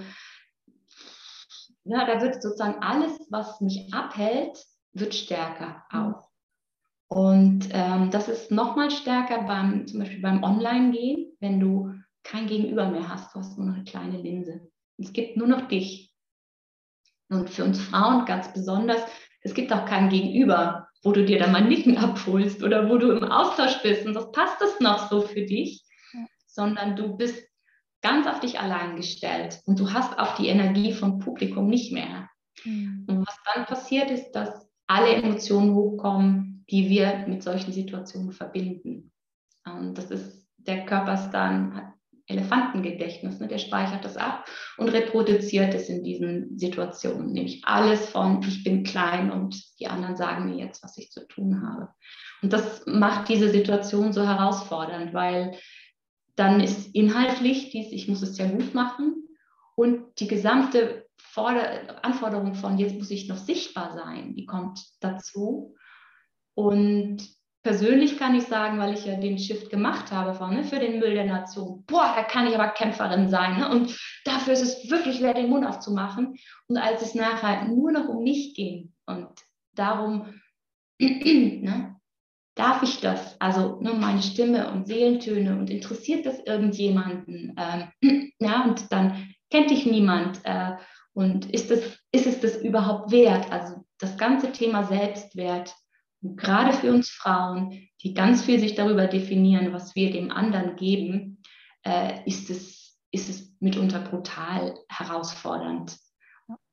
[1.84, 4.58] ja, da wird sozusagen alles, was mich abhält,
[4.98, 6.28] wird stärker auch.
[7.08, 12.88] Und ähm, das ist nochmal stärker beim, zum Beispiel beim Online-Gehen, wenn du kein Gegenüber
[12.88, 14.68] mehr hast, du hast nur noch eine kleine Linse.
[14.98, 16.12] Es gibt nur noch dich.
[17.28, 19.02] Und für uns Frauen ganz besonders,
[19.42, 23.12] es gibt auch kein Gegenüber, wo du dir dann mal Nicken abholst oder wo du
[23.12, 26.26] im Austausch bist und das passt es noch so für dich, ja.
[26.46, 27.46] sondern du bist
[28.02, 32.28] ganz auf dich allein gestellt und du hast auch die Energie vom Publikum nicht mehr.
[32.64, 33.04] Mhm.
[33.08, 39.12] Und was dann passiert ist, dass alle Emotionen hochkommen, die wir mit solchen Situationen verbinden.
[39.64, 41.94] Und das ist, der Körper ist dann
[42.28, 43.46] Elefantengedächtnis, ne?
[43.46, 44.46] der speichert das ab
[44.78, 50.16] und reproduziert es in diesen Situationen, nämlich alles von ich bin klein und die anderen
[50.16, 51.88] sagen mir jetzt, was ich zu tun habe.
[52.42, 55.56] Und das macht diese Situation so herausfordernd, weil
[56.34, 59.28] dann ist inhaltlich dies, ich muss es ja gut machen
[59.76, 65.74] und die gesamte Forder Anforderung von, jetzt muss ich noch sichtbar sein, die kommt dazu.
[66.54, 67.18] Und
[67.62, 71.00] persönlich kann ich sagen, weil ich ja den Shift gemacht habe von, ne, für den
[71.00, 73.58] Müll der Nation, boah, da kann ich aber Kämpferin sein.
[73.58, 73.68] Ne?
[73.68, 76.36] Und dafür ist es wirklich wert, den Mund aufzumachen.
[76.68, 79.28] Und als es nachher nur noch um mich ging und
[79.74, 80.40] darum,
[81.00, 81.96] ne,
[82.54, 83.40] darf ich das?
[83.40, 87.56] Also nur ne, meine Stimme und Seelentöne und interessiert das irgendjemanden?
[87.58, 90.40] Ähm, ja, und dann kennt dich niemand.
[90.44, 90.76] Äh,
[91.16, 93.50] und ist es, ist es das überhaupt wert?
[93.50, 95.74] Also das ganze Thema Selbstwert,
[96.20, 100.76] und gerade für uns Frauen, die ganz viel sich darüber definieren, was wir dem anderen
[100.76, 101.42] geben,
[101.86, 105.96] äh, ist, es, ist es mitunter brutal herausfordernd.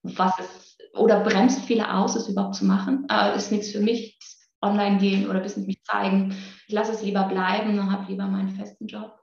[0.01, 3.07] Was es, oder bremst viele aus, es überhaupt zu machen.
[3.09, 4.19] Äh, ist nichts für mich,
[4.61, 6.35] online gehen oder bis mich zeigen.
[6.67, 9.17] Ich lasse es lieber bleiben und habe lieber meinen festen Job.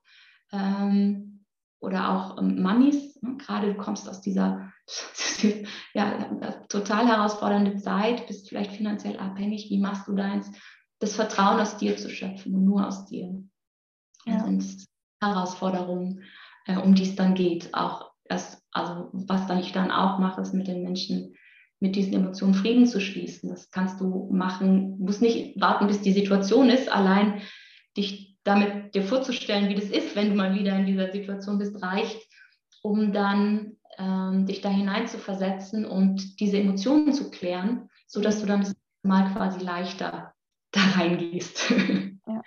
[0.51, 1.40] Ähm,
[1.81, 3.37] oder auch ähm, ne?
[3.39, 4.73] gerade du kommst aus dieser
[5.95, 6.29] ja,
[6.69, 10.51] total herausfordernde Zeit, bist vielleicht finanziell abhängig, wie machst du deins?
[10.99, 13.43] Das Vertrauen aus dir zu schöpfen und nur aus dir.
[14.27, 14.35] Ja.
[14.35, 14.87] Das sind
[15.23, 16.25] Herausforderungen,
[16.67, 17.73] äh, um die es dann geht.
[17.73, 21.35] Auch das, also was dann ich dann auch mache, ist mit den Menschen
[21.81, 23.49] mit diesen Emotionen Frieden zu schließen.
[23.49, 27.41] Das kannst du machen, musst nicht warten, bis die Situation ist, allein
[27.97, 31.83] dich damit dir vorzustellen, wie das ist, wenn du mal wieder in dieser Situation bist,
[31.83, 32.27] reicht,
[32.83, 38.47] um dann ähm, dich da hinein zu versetzen und diese Emotionen zu klären, sodass du
[38.47, 40.35] dann das Mal quasi leichter
[40.73, 41.71] da reingehst.
[42.27, 42.43] Ja.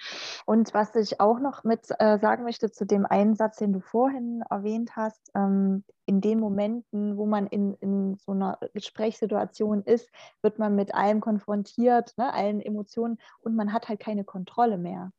[0.46, 4.44] Und was ich auch noch mit äh, sagen möchte zu dem Einsatz, den du vorhin
[4.50, 10.10] erwähnt hast, ähm, in den Momenten, wo man in, in so einer Gesprächssituation ist,
[10.42, 15.12] wird man mit allem konfrontiert, ne, allen Emotionen und man hat halt keine Kontrolle mehr.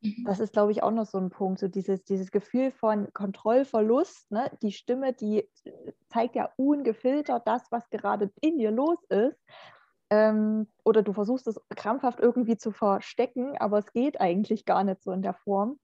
[0.00, 0.24] Mhm.
[0.26, 4.30] Das ist, glaube ich, auch noch so ein Punkt, so dieses, dieses Gefühl von Kontrollverlust.
[4.30, 4.50] Ne?
[4.62, 5.48] Die Stimme, die
[6.08, 9.38] zeigt ja ungefiltert das, was gerade in dir los ist.
[10.10, 15.02] Ähm, oder du versuchst es krampfhaft irgendwie zu verstecken, aber es geht eigentlich gar nicht
[15.02, 15.78] so in der Form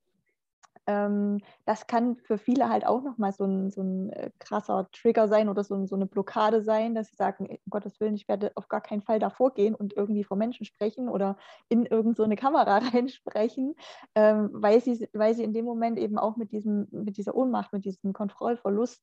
[0.86, 5.28] ähm, das kann für viele halt auch nochmal so ein, so ein äh, krasser Trigger
[5.28, 8.52] sein oder so, so, eine Blockade sein, dass sie sagen, um Gottes Willen, ich werde
[8.54, 11.36] auf gar keinen Fall davor gehen und irgendwie vor Menschen sprechen oder
[11.68, 13.74] in irgendeine so Kamera reinsprechen,
[14.14, 17.72] ähm, weil, sie, weil sie in dem Moment eben auch mit, diesem, mit dieser Ohnmacht,
[17.72, 19.02] mit diesem Kontrollverlust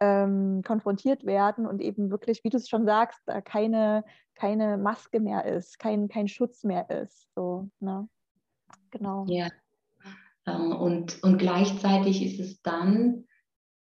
[0.00, 5.20] ähm, konfrontiert werden und eben wirklich, wie du es schon sagst, da keine, keine Maske
[5.20, 7.28] mehr ist, kein, kein Schutz mehr ist.
[7.34, 8.08] So, ne?
[8.90, 9.24] Genau.
[9.28, 9.63] Ja, ähm,
[10.52, 13.24] und, und gleichzeitig ist es dann,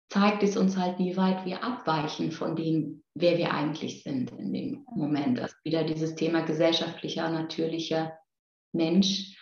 [0.09, 4.53] zeigt es uns halt, wie weit wir abweichen von dem, wer wir eigentlich sind in
[4.53, 5.39] dem Moment.
[5.39, 8.13] Also wieder dieses Thema gesellschaftlicher, natürlicher
[8.73, 9.37] Mensch.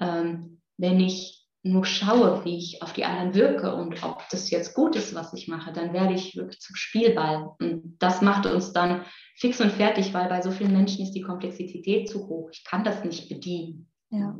[0.00, 4.74] Ähm, wenn ich nur schaue, wie ich auf die anderen wirke und ob das jetzt
[4.74, 7.54] gut ist, was ich mache, dann werde ich wirklich zum Spielball.
[7.58, 11.22] Und das macht uns dann fix und fertig, weil bei so vielen Menschen ist die
[11.22, 12.50] Komplexität zu hoch.
[12.52, 13.90] Ich kann das nicht bedienen.
[14.10, 14.36] Ja.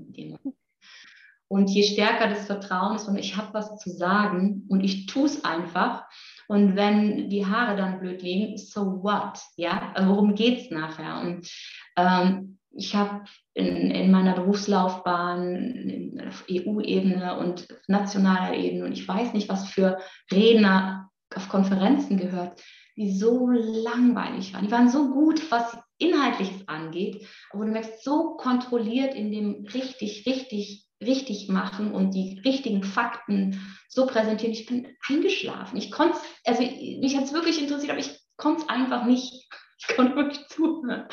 [1.49, 5.27] Und je stärker das Vertrauen ist und ich habe was zu sagen und ich tue
[5.27, 6.05] es einfach.
[6.49, 9.39] Und wenn die Haare dann blöd liegen, so what?
[9.57, 11.21] Ja, also worum geht es nachher?
[11.21, 11.49] Und
[11.97, 19.33] ähm, ich habe in, in, meiner Berufslaufbahn auf EU-Ebene und nationaler Ebene und ich weiß
[19.33, 19.99] nicht, was für
[20.31, 22.61] Redner auf Konferenzen gehört,
[22.97, 24.65] die so langweilig waren.
[24.65, 30.27] Die waren so gut, was Inhaltliches angeht, aber du merkst, so kontrolliert in dem richtig,
[30.27, 34.53] richtig richtig machen und die richtigen Fakten so präsentieren.
[34.53, 35.77] Ich bin eingeschlafen.
[35.77, 39.47] Ich konnte also mich hat es wirklich interessiert, aber ich konnte es einfach nicht.
[39.79, 41.05] Ich konnte wirklich zuhören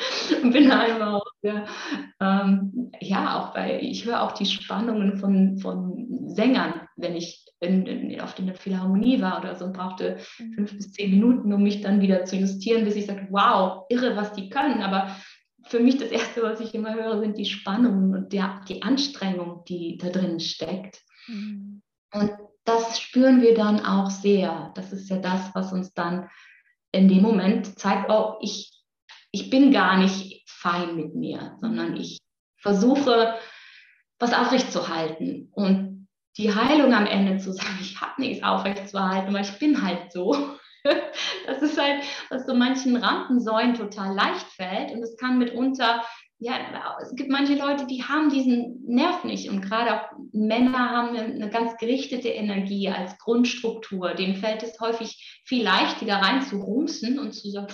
[0.42, 1.66] und bin einfach ja,
[2.18, 7.86] ähm, ja auch bei, ich höre auch die Spannungen von, von Sängern, wenn ich in,
[7.86, 10.54] in, auf der Philharmonie war oder so und brauchte mhm.
[10.54, 14.16] fünf bis zehn Minuten, um mich dann wieder zu justieren, bis ich sage, wow, irre,
[14.16, 14.82] was die können.
[14.82, 15.14] Aber
[15.66, 19.64] für mich das Erste, was ich immer höre, sind die Spannungen und der, die Anstrengung,
[19.66, 21.02] die da drin steckt.
[21.26, 21.82] Mhm.
[22.12, 22.32] Und
[22.64, 24.72] das spüren wir dann auch sehr.
[24.74, 26.28] Das ist ja das, was uns dann
[26.92, 28.72] in dem Moment zeigt, oh, ich,
[29.32, 32.18] ich bin gar nicht fein mit mir, sondern ich
[32.58, 33.34] versuche,
[34.18, 35.50] was aufrechtzuerhalten.
[35.52, 40.12] Und die Heilung am Ende zu sagen, ich habe nichts aufrechtzuerhalten, weil ich bin halt
[40.12, 40.56] so.
[41.46, 44.92] das ist halt, was so manchen Rampensäulen total leicht fällt.
[44.92, 46.04] Und es kann mitunter,
[46.38, 49.48] ja, es gibt manche Leute, die haben diesen Nerv nicht.
[49.48, 54.14] Und gerade auch Männer haben eine, ganz gerichtete Energie als Grundstruktur.
[54.14, 57.68] Dem fällt es häufig viel leichter rein zu rumsen und zu sagen,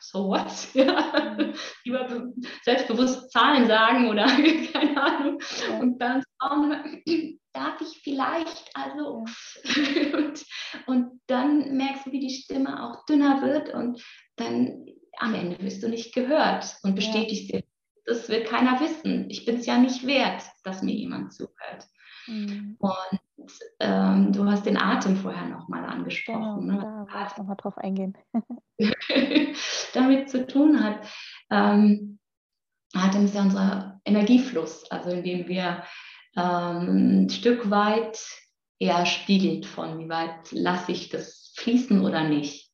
[0.00, 0.46] so what?
[0.74, 1.36] Ja.
[1.84, 4.26] Lieber selbstbewusst Zahlen sagen oder
[4.72, 5.38] keine Ahnung.
[5.80, 9.24] Und dann Frauen darf ich vielleicht, also
[10.16, 10.44] und,
[10.86, 14.02] und dann merkst du, wie die Stimme auch dünner wird und
[14.36, 14.86] dann
[15.18, 17.60] am Ende wirst du nicht gehört und bestätigst ja.
[17.60, 17.66] dir
[18.04, 19.30] das will keiner wissen.
[19.30, 21.86] Ich bin es ja nicht wert, dass mir jemand zuhört.
[22.26, 22.76] Mhm.
[22.78, 26.68] Und ähm, du hast den Atem vorher nochmal angesprochen.
[26.68, 27.06] Genau, ne?
[27.12, 28.16] Da ich nochmal drauf eingehen.
[29.94, 31.06] damit zu tun hat.
[31.50, 32.18] Ähm,
[32.94, 35.82] Atem ist ja unser Energiefluss, also indem wir
[36.36, 38.18] ähm, ein Stück weit
[38.78, 42.70] eher spiegelt von, wie weit lasse ich das fließen oder nicht.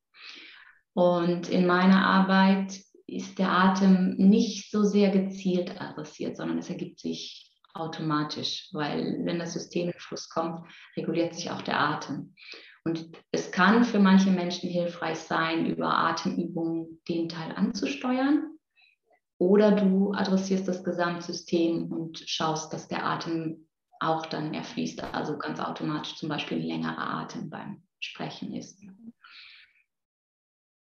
[0.94, 7.00] Und in meiner Arbeit ist der Atem nicht so sehr gezielt adressiert, sondern es ergibt
[7.00, 10.60] sich automatisch, weil wenn das System in Fluss kommt,
[10.96, 12.34] reguliert sich auch der Atem.
[12.84, 18.57] Und es kann für manche Menschen hilfreich sein, über Atemübungen den Teil anzusteuern.
[19.38, 23.68] Oder du adressierst das Gesamtsystem und schaust, dass der Atem
[24.00, 28.80] auch dann erfließt, also ganz automatisch zum Beispiel ein längerer Atem beim Sprechen ist.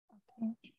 [0.08, 0.74] Okay.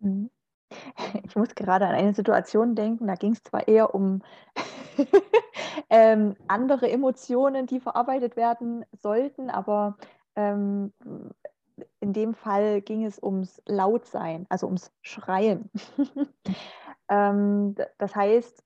[0.00, 0.30] Mhm.
[1.24, 4.22] Ich muss gerade an eine Situation denken, da ging es zwar eher um
[5.90, 9.96] ähm, andere Emotionen, die verarbeitet werden sollten, aber
[10.36, 10.92] ähm,
[12.00, 15.70] in dem Fall ging es ums Lautsein, also ums Schreien.
[17.08, 18.64] ähm, das heißt,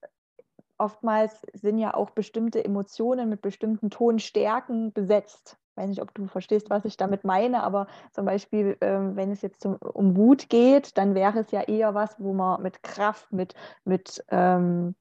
[0.82, 5.58] oftmals sind ja auch bestimmte Emotionen mit bestimmten Tonstärken besetzt.
[5.70, 9.30] Ich weiß nicht, ob du verstehst, was ich damit meine, aber zum Beispiel, ähm, wenn
[9.30, 12.82] es jetzt zum, um Wut geht, dann wäre es ja eher was, wo man mit
[12.82, 14.94] Kraft, mit, mit, ähm,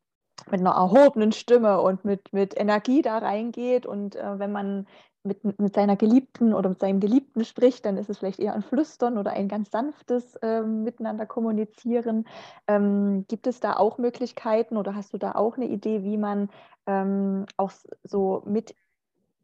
[0.49, 3.85] mit einer erhobenen Stimme und mit, mit Energie da reingeht.
[3.85, 4.87] Und äh, wenn man
[5.23, 8.63] mit, mit seiner Geliebten oder mit seinem Geliebten spricht, dann ist es vielleicht eher ein
[8.63, 12.25] Flüstern oder ein ganz sanftes äh, Miteinander kommunizieren.
[12.67, 16.49] Ähm, gibt es da auch Möglichkeiten oder hast du da auch eine Idee, wie man
[16.87, 17.71] ähm, auch
[18.03, 18.75] so mit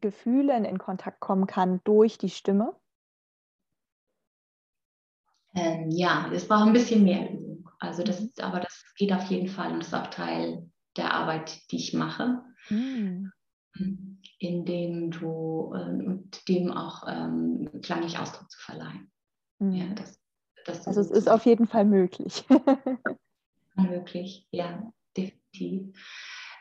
[0.01, 2.75] Gefühlen in Kontakt kommen kann durch die Stimme?
[5.53, 7.69] Ähm, ja, es braucht ein bisschen mehr Übung.
[7.79, 8.31] Also das, mhm.
[8.41, 11.93] aber das geht auf jeden Fall und das ist auch Teil der Arbeit, die ich
[11.93, 12.43] mache.
[12.69, 13.31] Mhm
[14.39, 19.11] indem du äh, und dem auch ähm, klanglich Ausdruck zu verleihen.
[19.59, 19.73] Mhm.
[19.73, 20.19] Ja, das,
[20.65, 22.43] das also es ist auf jeden Fall möglich.
[23.75, 25.95] möglich, ja, definitiv.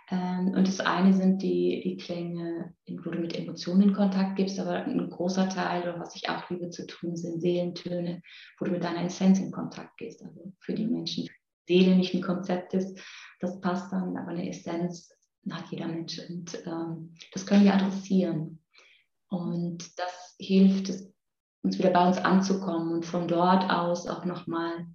[0.08, 2.74] Ähm, und das eine sind die, die Klänge,
[3.04, 6.48] wo du mit Emotionen in Kontakt gibst, aber ein großer Teil, oder was ich auch
[6.48, 8.22] liebe zu tun, sind Seelentöne,
[8.58, 10.22] wo du mit deiner Essenz in Kontakt gehst.
[10.22, 11.28] Also für die Menschen,
[11.66, 12.96] Seele nicht ein Konzept ist,
[13.40, 15.15] das passt dann, aber eine Essenz
[15.50, 16.18] hat jeder Mensch.
[16.28, 18.62] Und ähm, das können wir adressieren.
[19.28, 20.92] Und das hilft
[21.62, 24.86] uns wieder bei uns anzukommen und von dort aus auch nochmal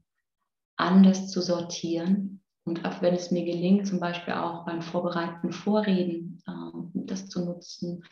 [0.78, 2.44] anders zu sortieren.
[2.64, 7.44] Und auch wenn es mir gelingt, zum Beispiel auch beim vorbereitenden Vorreden, äh, das zu
[7.44, 8.04] nutzen,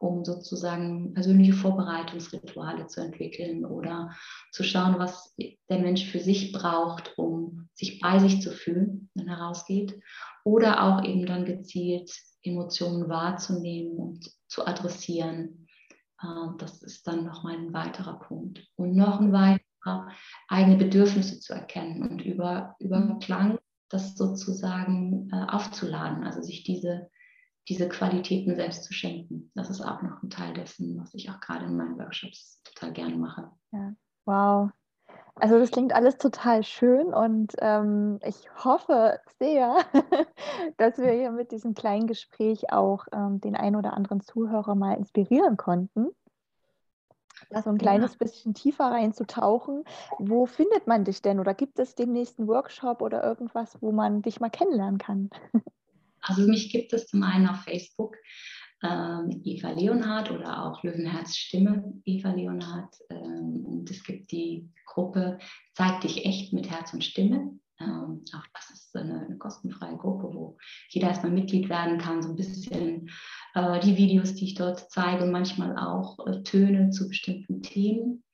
[0.00, 4.14] um sozusagen persönliche Vorbereitungsrituale zu entwickeln oder
[4.52, 9.28] zu schauen, was der Mensch für sich braucht, um sich bei sich zu fühlen, wenn
[9.28, 10.00] er rausgeht.
[10.44, 12.10] Oder auch eben dann gezielt
[12.42, 15.66] Emotionen wahrzunehmen und zu adressieren.
[16.22, 18.66] Äh, das ist dann nochmal ein weiterer Punkt.
[18.76, 20.08] Und noch ein weiterer,
[20.48, 23.18] eigene Bedürfnisse zu erkennen und über, über mhm.
[23.18, 23.58] Klang
[23.90, 27.10] das sozusagen äh, aufzuladen, also sich diese
[27.68, 29.50] diese Qualitäten selbst zu schenken.
[29.54, 32.92] Das ist auch noch ein Teil dessen, was ich auch gerade in meinen Workshops total
[32.92, 33.50] gerne mache.
[33.72, 33.92] Ja.
[34.24, 34.70] Wow.
[35.36, 39.76] Also das klingt alles total schön und ähm, ich hoffe sehr,
[40.78, 44.94] dass wir hier mit diesem kleinen Gespräch auch ähm, den einen oder anderen Zuhörer mal
[44.94, 46.08] inspirieren konnten,
[47.50, 48.18] da so ein kleines ja.
[48.18, 49.84] bisschen tiefer reinzutauchen.
[50.18, 54.22] Wo findet man dich denn oder gibt es den nächsten Workshop oder irgendwas, wo man
[54.22, 55.30] dich mal kennenlernen kann?
[56.20, 58.16] Also mich gibt es zum einen auf Facebook,
[58.82, 62.94] ähm, Eva Leonhardt oder auch Löwenherz Stimme Eva Leonhardt.
[63.10, 65.38] Ähm, und es gibt die Gruppe
[65.78, 67.56] Zeig dich echt mit Herz und Stimme.
[67.80, 70.56] Ähm, auch das ist eine, eine, kostenfreie Gruppe, wo
[70.88, 73.08] jeder erstmal Mitglied werden kann, so ein bisschen
[73.54, 78.24] äh, die Videos, die ich dort zeige, manchmal auch äh, Töne zu bestimmten Themen.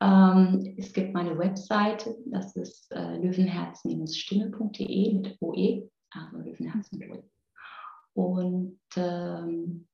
[0.00, 6.38] Ähm, es gibt meine Webseite, das ist äh, löwenherz-stimme.de mit OE, also
[6.96, 7.22] mit OE.
[8.12, 9.88] Und ähm,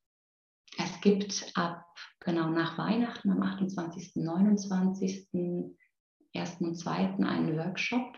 [0.79, 1.85] es gibt ab
[2.21, 5.29] genau nach Weihnachten am 28., 29.,
[6.35, 6.61] 1.
[6.61, 7.17] und 2.
[7.19, 8.17] einen Workshop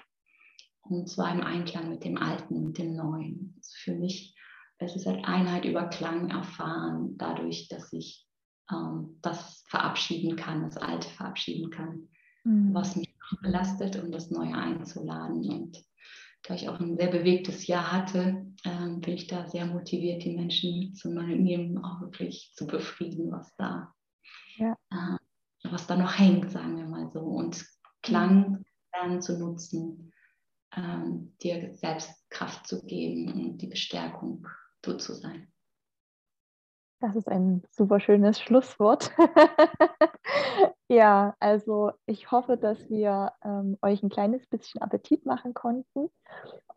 [0.83, 3.55] und zwar im Einklang mit dem Alten, mit dem Neuen.
[3.57, 4.35] Also für mich
[4.79, 8.27] es ist halt Einheit über Klang erfahren, dadurch, dass ich
[8.71, 12.09] ähm, das verabschieden kann, das Alte verabschieden kann,
[12.45, 12.73] mhm.
[12.73, 15.51] was mich belastet, um das Neue einzuladen.
[15.51, 15.85] Und
[16.49, 20.35] da ich auch ein sehr bewegtes Jahr hatte, ähm, bin ich da sehr motiviert, die
[20.35, 23.93] Menschen mitzunehmen, auch wirklich zu befrieden, was da,
[24.57, 24.73] ja.
[24.91, 25.19] äh,
[25.71, 27.21] was da noch hängt, sagen wir mal so.
[27.21, 27.67] Und
[28.03, 30.11] Klang lernen zu nutzen,
[30.75, 34.47] ähm, dir selbst Kraft zu geben und die Bestärkung,
[34.81, 35.53] du zu sein.
[37.01, 39.13] Das ist ein super schönes Schlusswort.
[40.89, 46.11] ja, also ich hoffe, dass wir ähm, euch ein kleines bisschen Appetit machen konnten,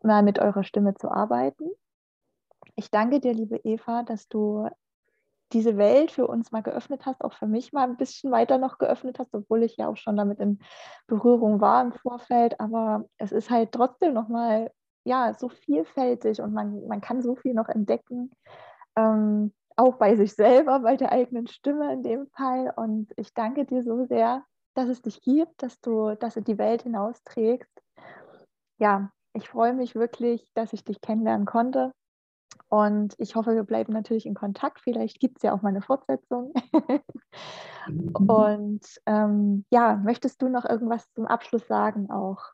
[0.00, 1.70] mal mit eurer Stimme zu arbeiten.
[2.76, 4.68] Ich danke dir, liebe Eva, dass du
[5.52, 8.78] diese Welt für uns mal geöffnet hast, auch für mich mal ein bisschen weiter noch
[8.78, 10.60] geöffnet hast, obwohl ich ja auch schon damit in
[11.08, 12.60] Berührung war im Vorfeld.
[12.60, 14.70] Aber es ist halt trotzdem nochmal
[15.04, 18.30] ja, so vielfältig und man, man kann so viel noch entdecken,
[18.96, 22.72] ähm, auch bei sich selber, bei der eigenen Stimme in dem Fall.
[22.76, 24.44] Und ich danke dir so sehr,
[24.74, 27.70] dass es dich gibt, dass du das in die Welt hinausträgst.
[28.78, 31.92] Ja, ich freue mich wirklich, dass ich dich kennenlernen konnte
[32.68, 34.80] und ich hoffe, wir bleiben natürlich in Kontakt.
[34.80, 36.52] Vielleicht gibt es ja auch mal eine Fortsetzung.
[37.88, 38.14] Mhm.
[38.14, 42.52] und ähm, ja, möchtest du noch irgendwas zum Abschluss sagen auch?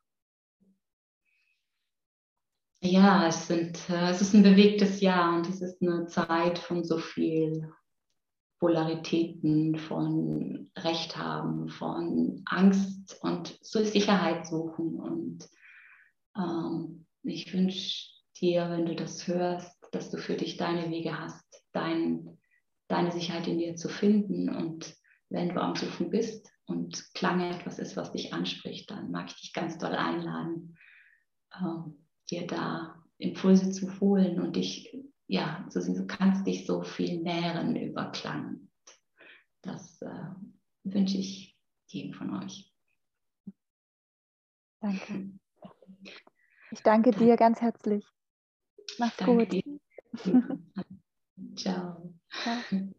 [2.80, 6.84] Ja, es, sind, äh, es ist ein bewegtes Jahr und es ist eine Zeit von
[6.84, 7.72] so viel
[8.60, 14.94] Polaritäten, von Recht haben, von Angst und Sicherheit suchen.
[14.94, 15.48] Und
[16.36, 18.10] ähm, ich wünsche
[18.40, 22.38] dir, wenn du das hörst, dass du für dich deine Wege hast, dein,
[22.86, 24.48] deine Sicherheit in dir zu finden.
[24.48, 24.96] Und
[25.30, 29.40] wenn du am Suchen bist und Klang etwas ist, was dich anspricht, dann mag ich
[29.40, 30.76] dich ganz doll einladen,
[31.52, 31.90] äh,
[32.30, 37.76] dir da Impulse zu holen und dich, ja, so, du kannst dich so viel nähren
[37.76, 38.68] über Klang.
[39.62, 40.30] Das äh,
[40.84, 41.58] wünsche ich
[41.88, 42.72] jedem von euch.
[44.80, 45.30] Danke.
[46.70, 48.04] Ich danke dir ganz herzlich.
[48.98, 49.64] Mach's Danke gut.
[51.56, 52.14] Ciao.
[52.42, 52.92] Ciao.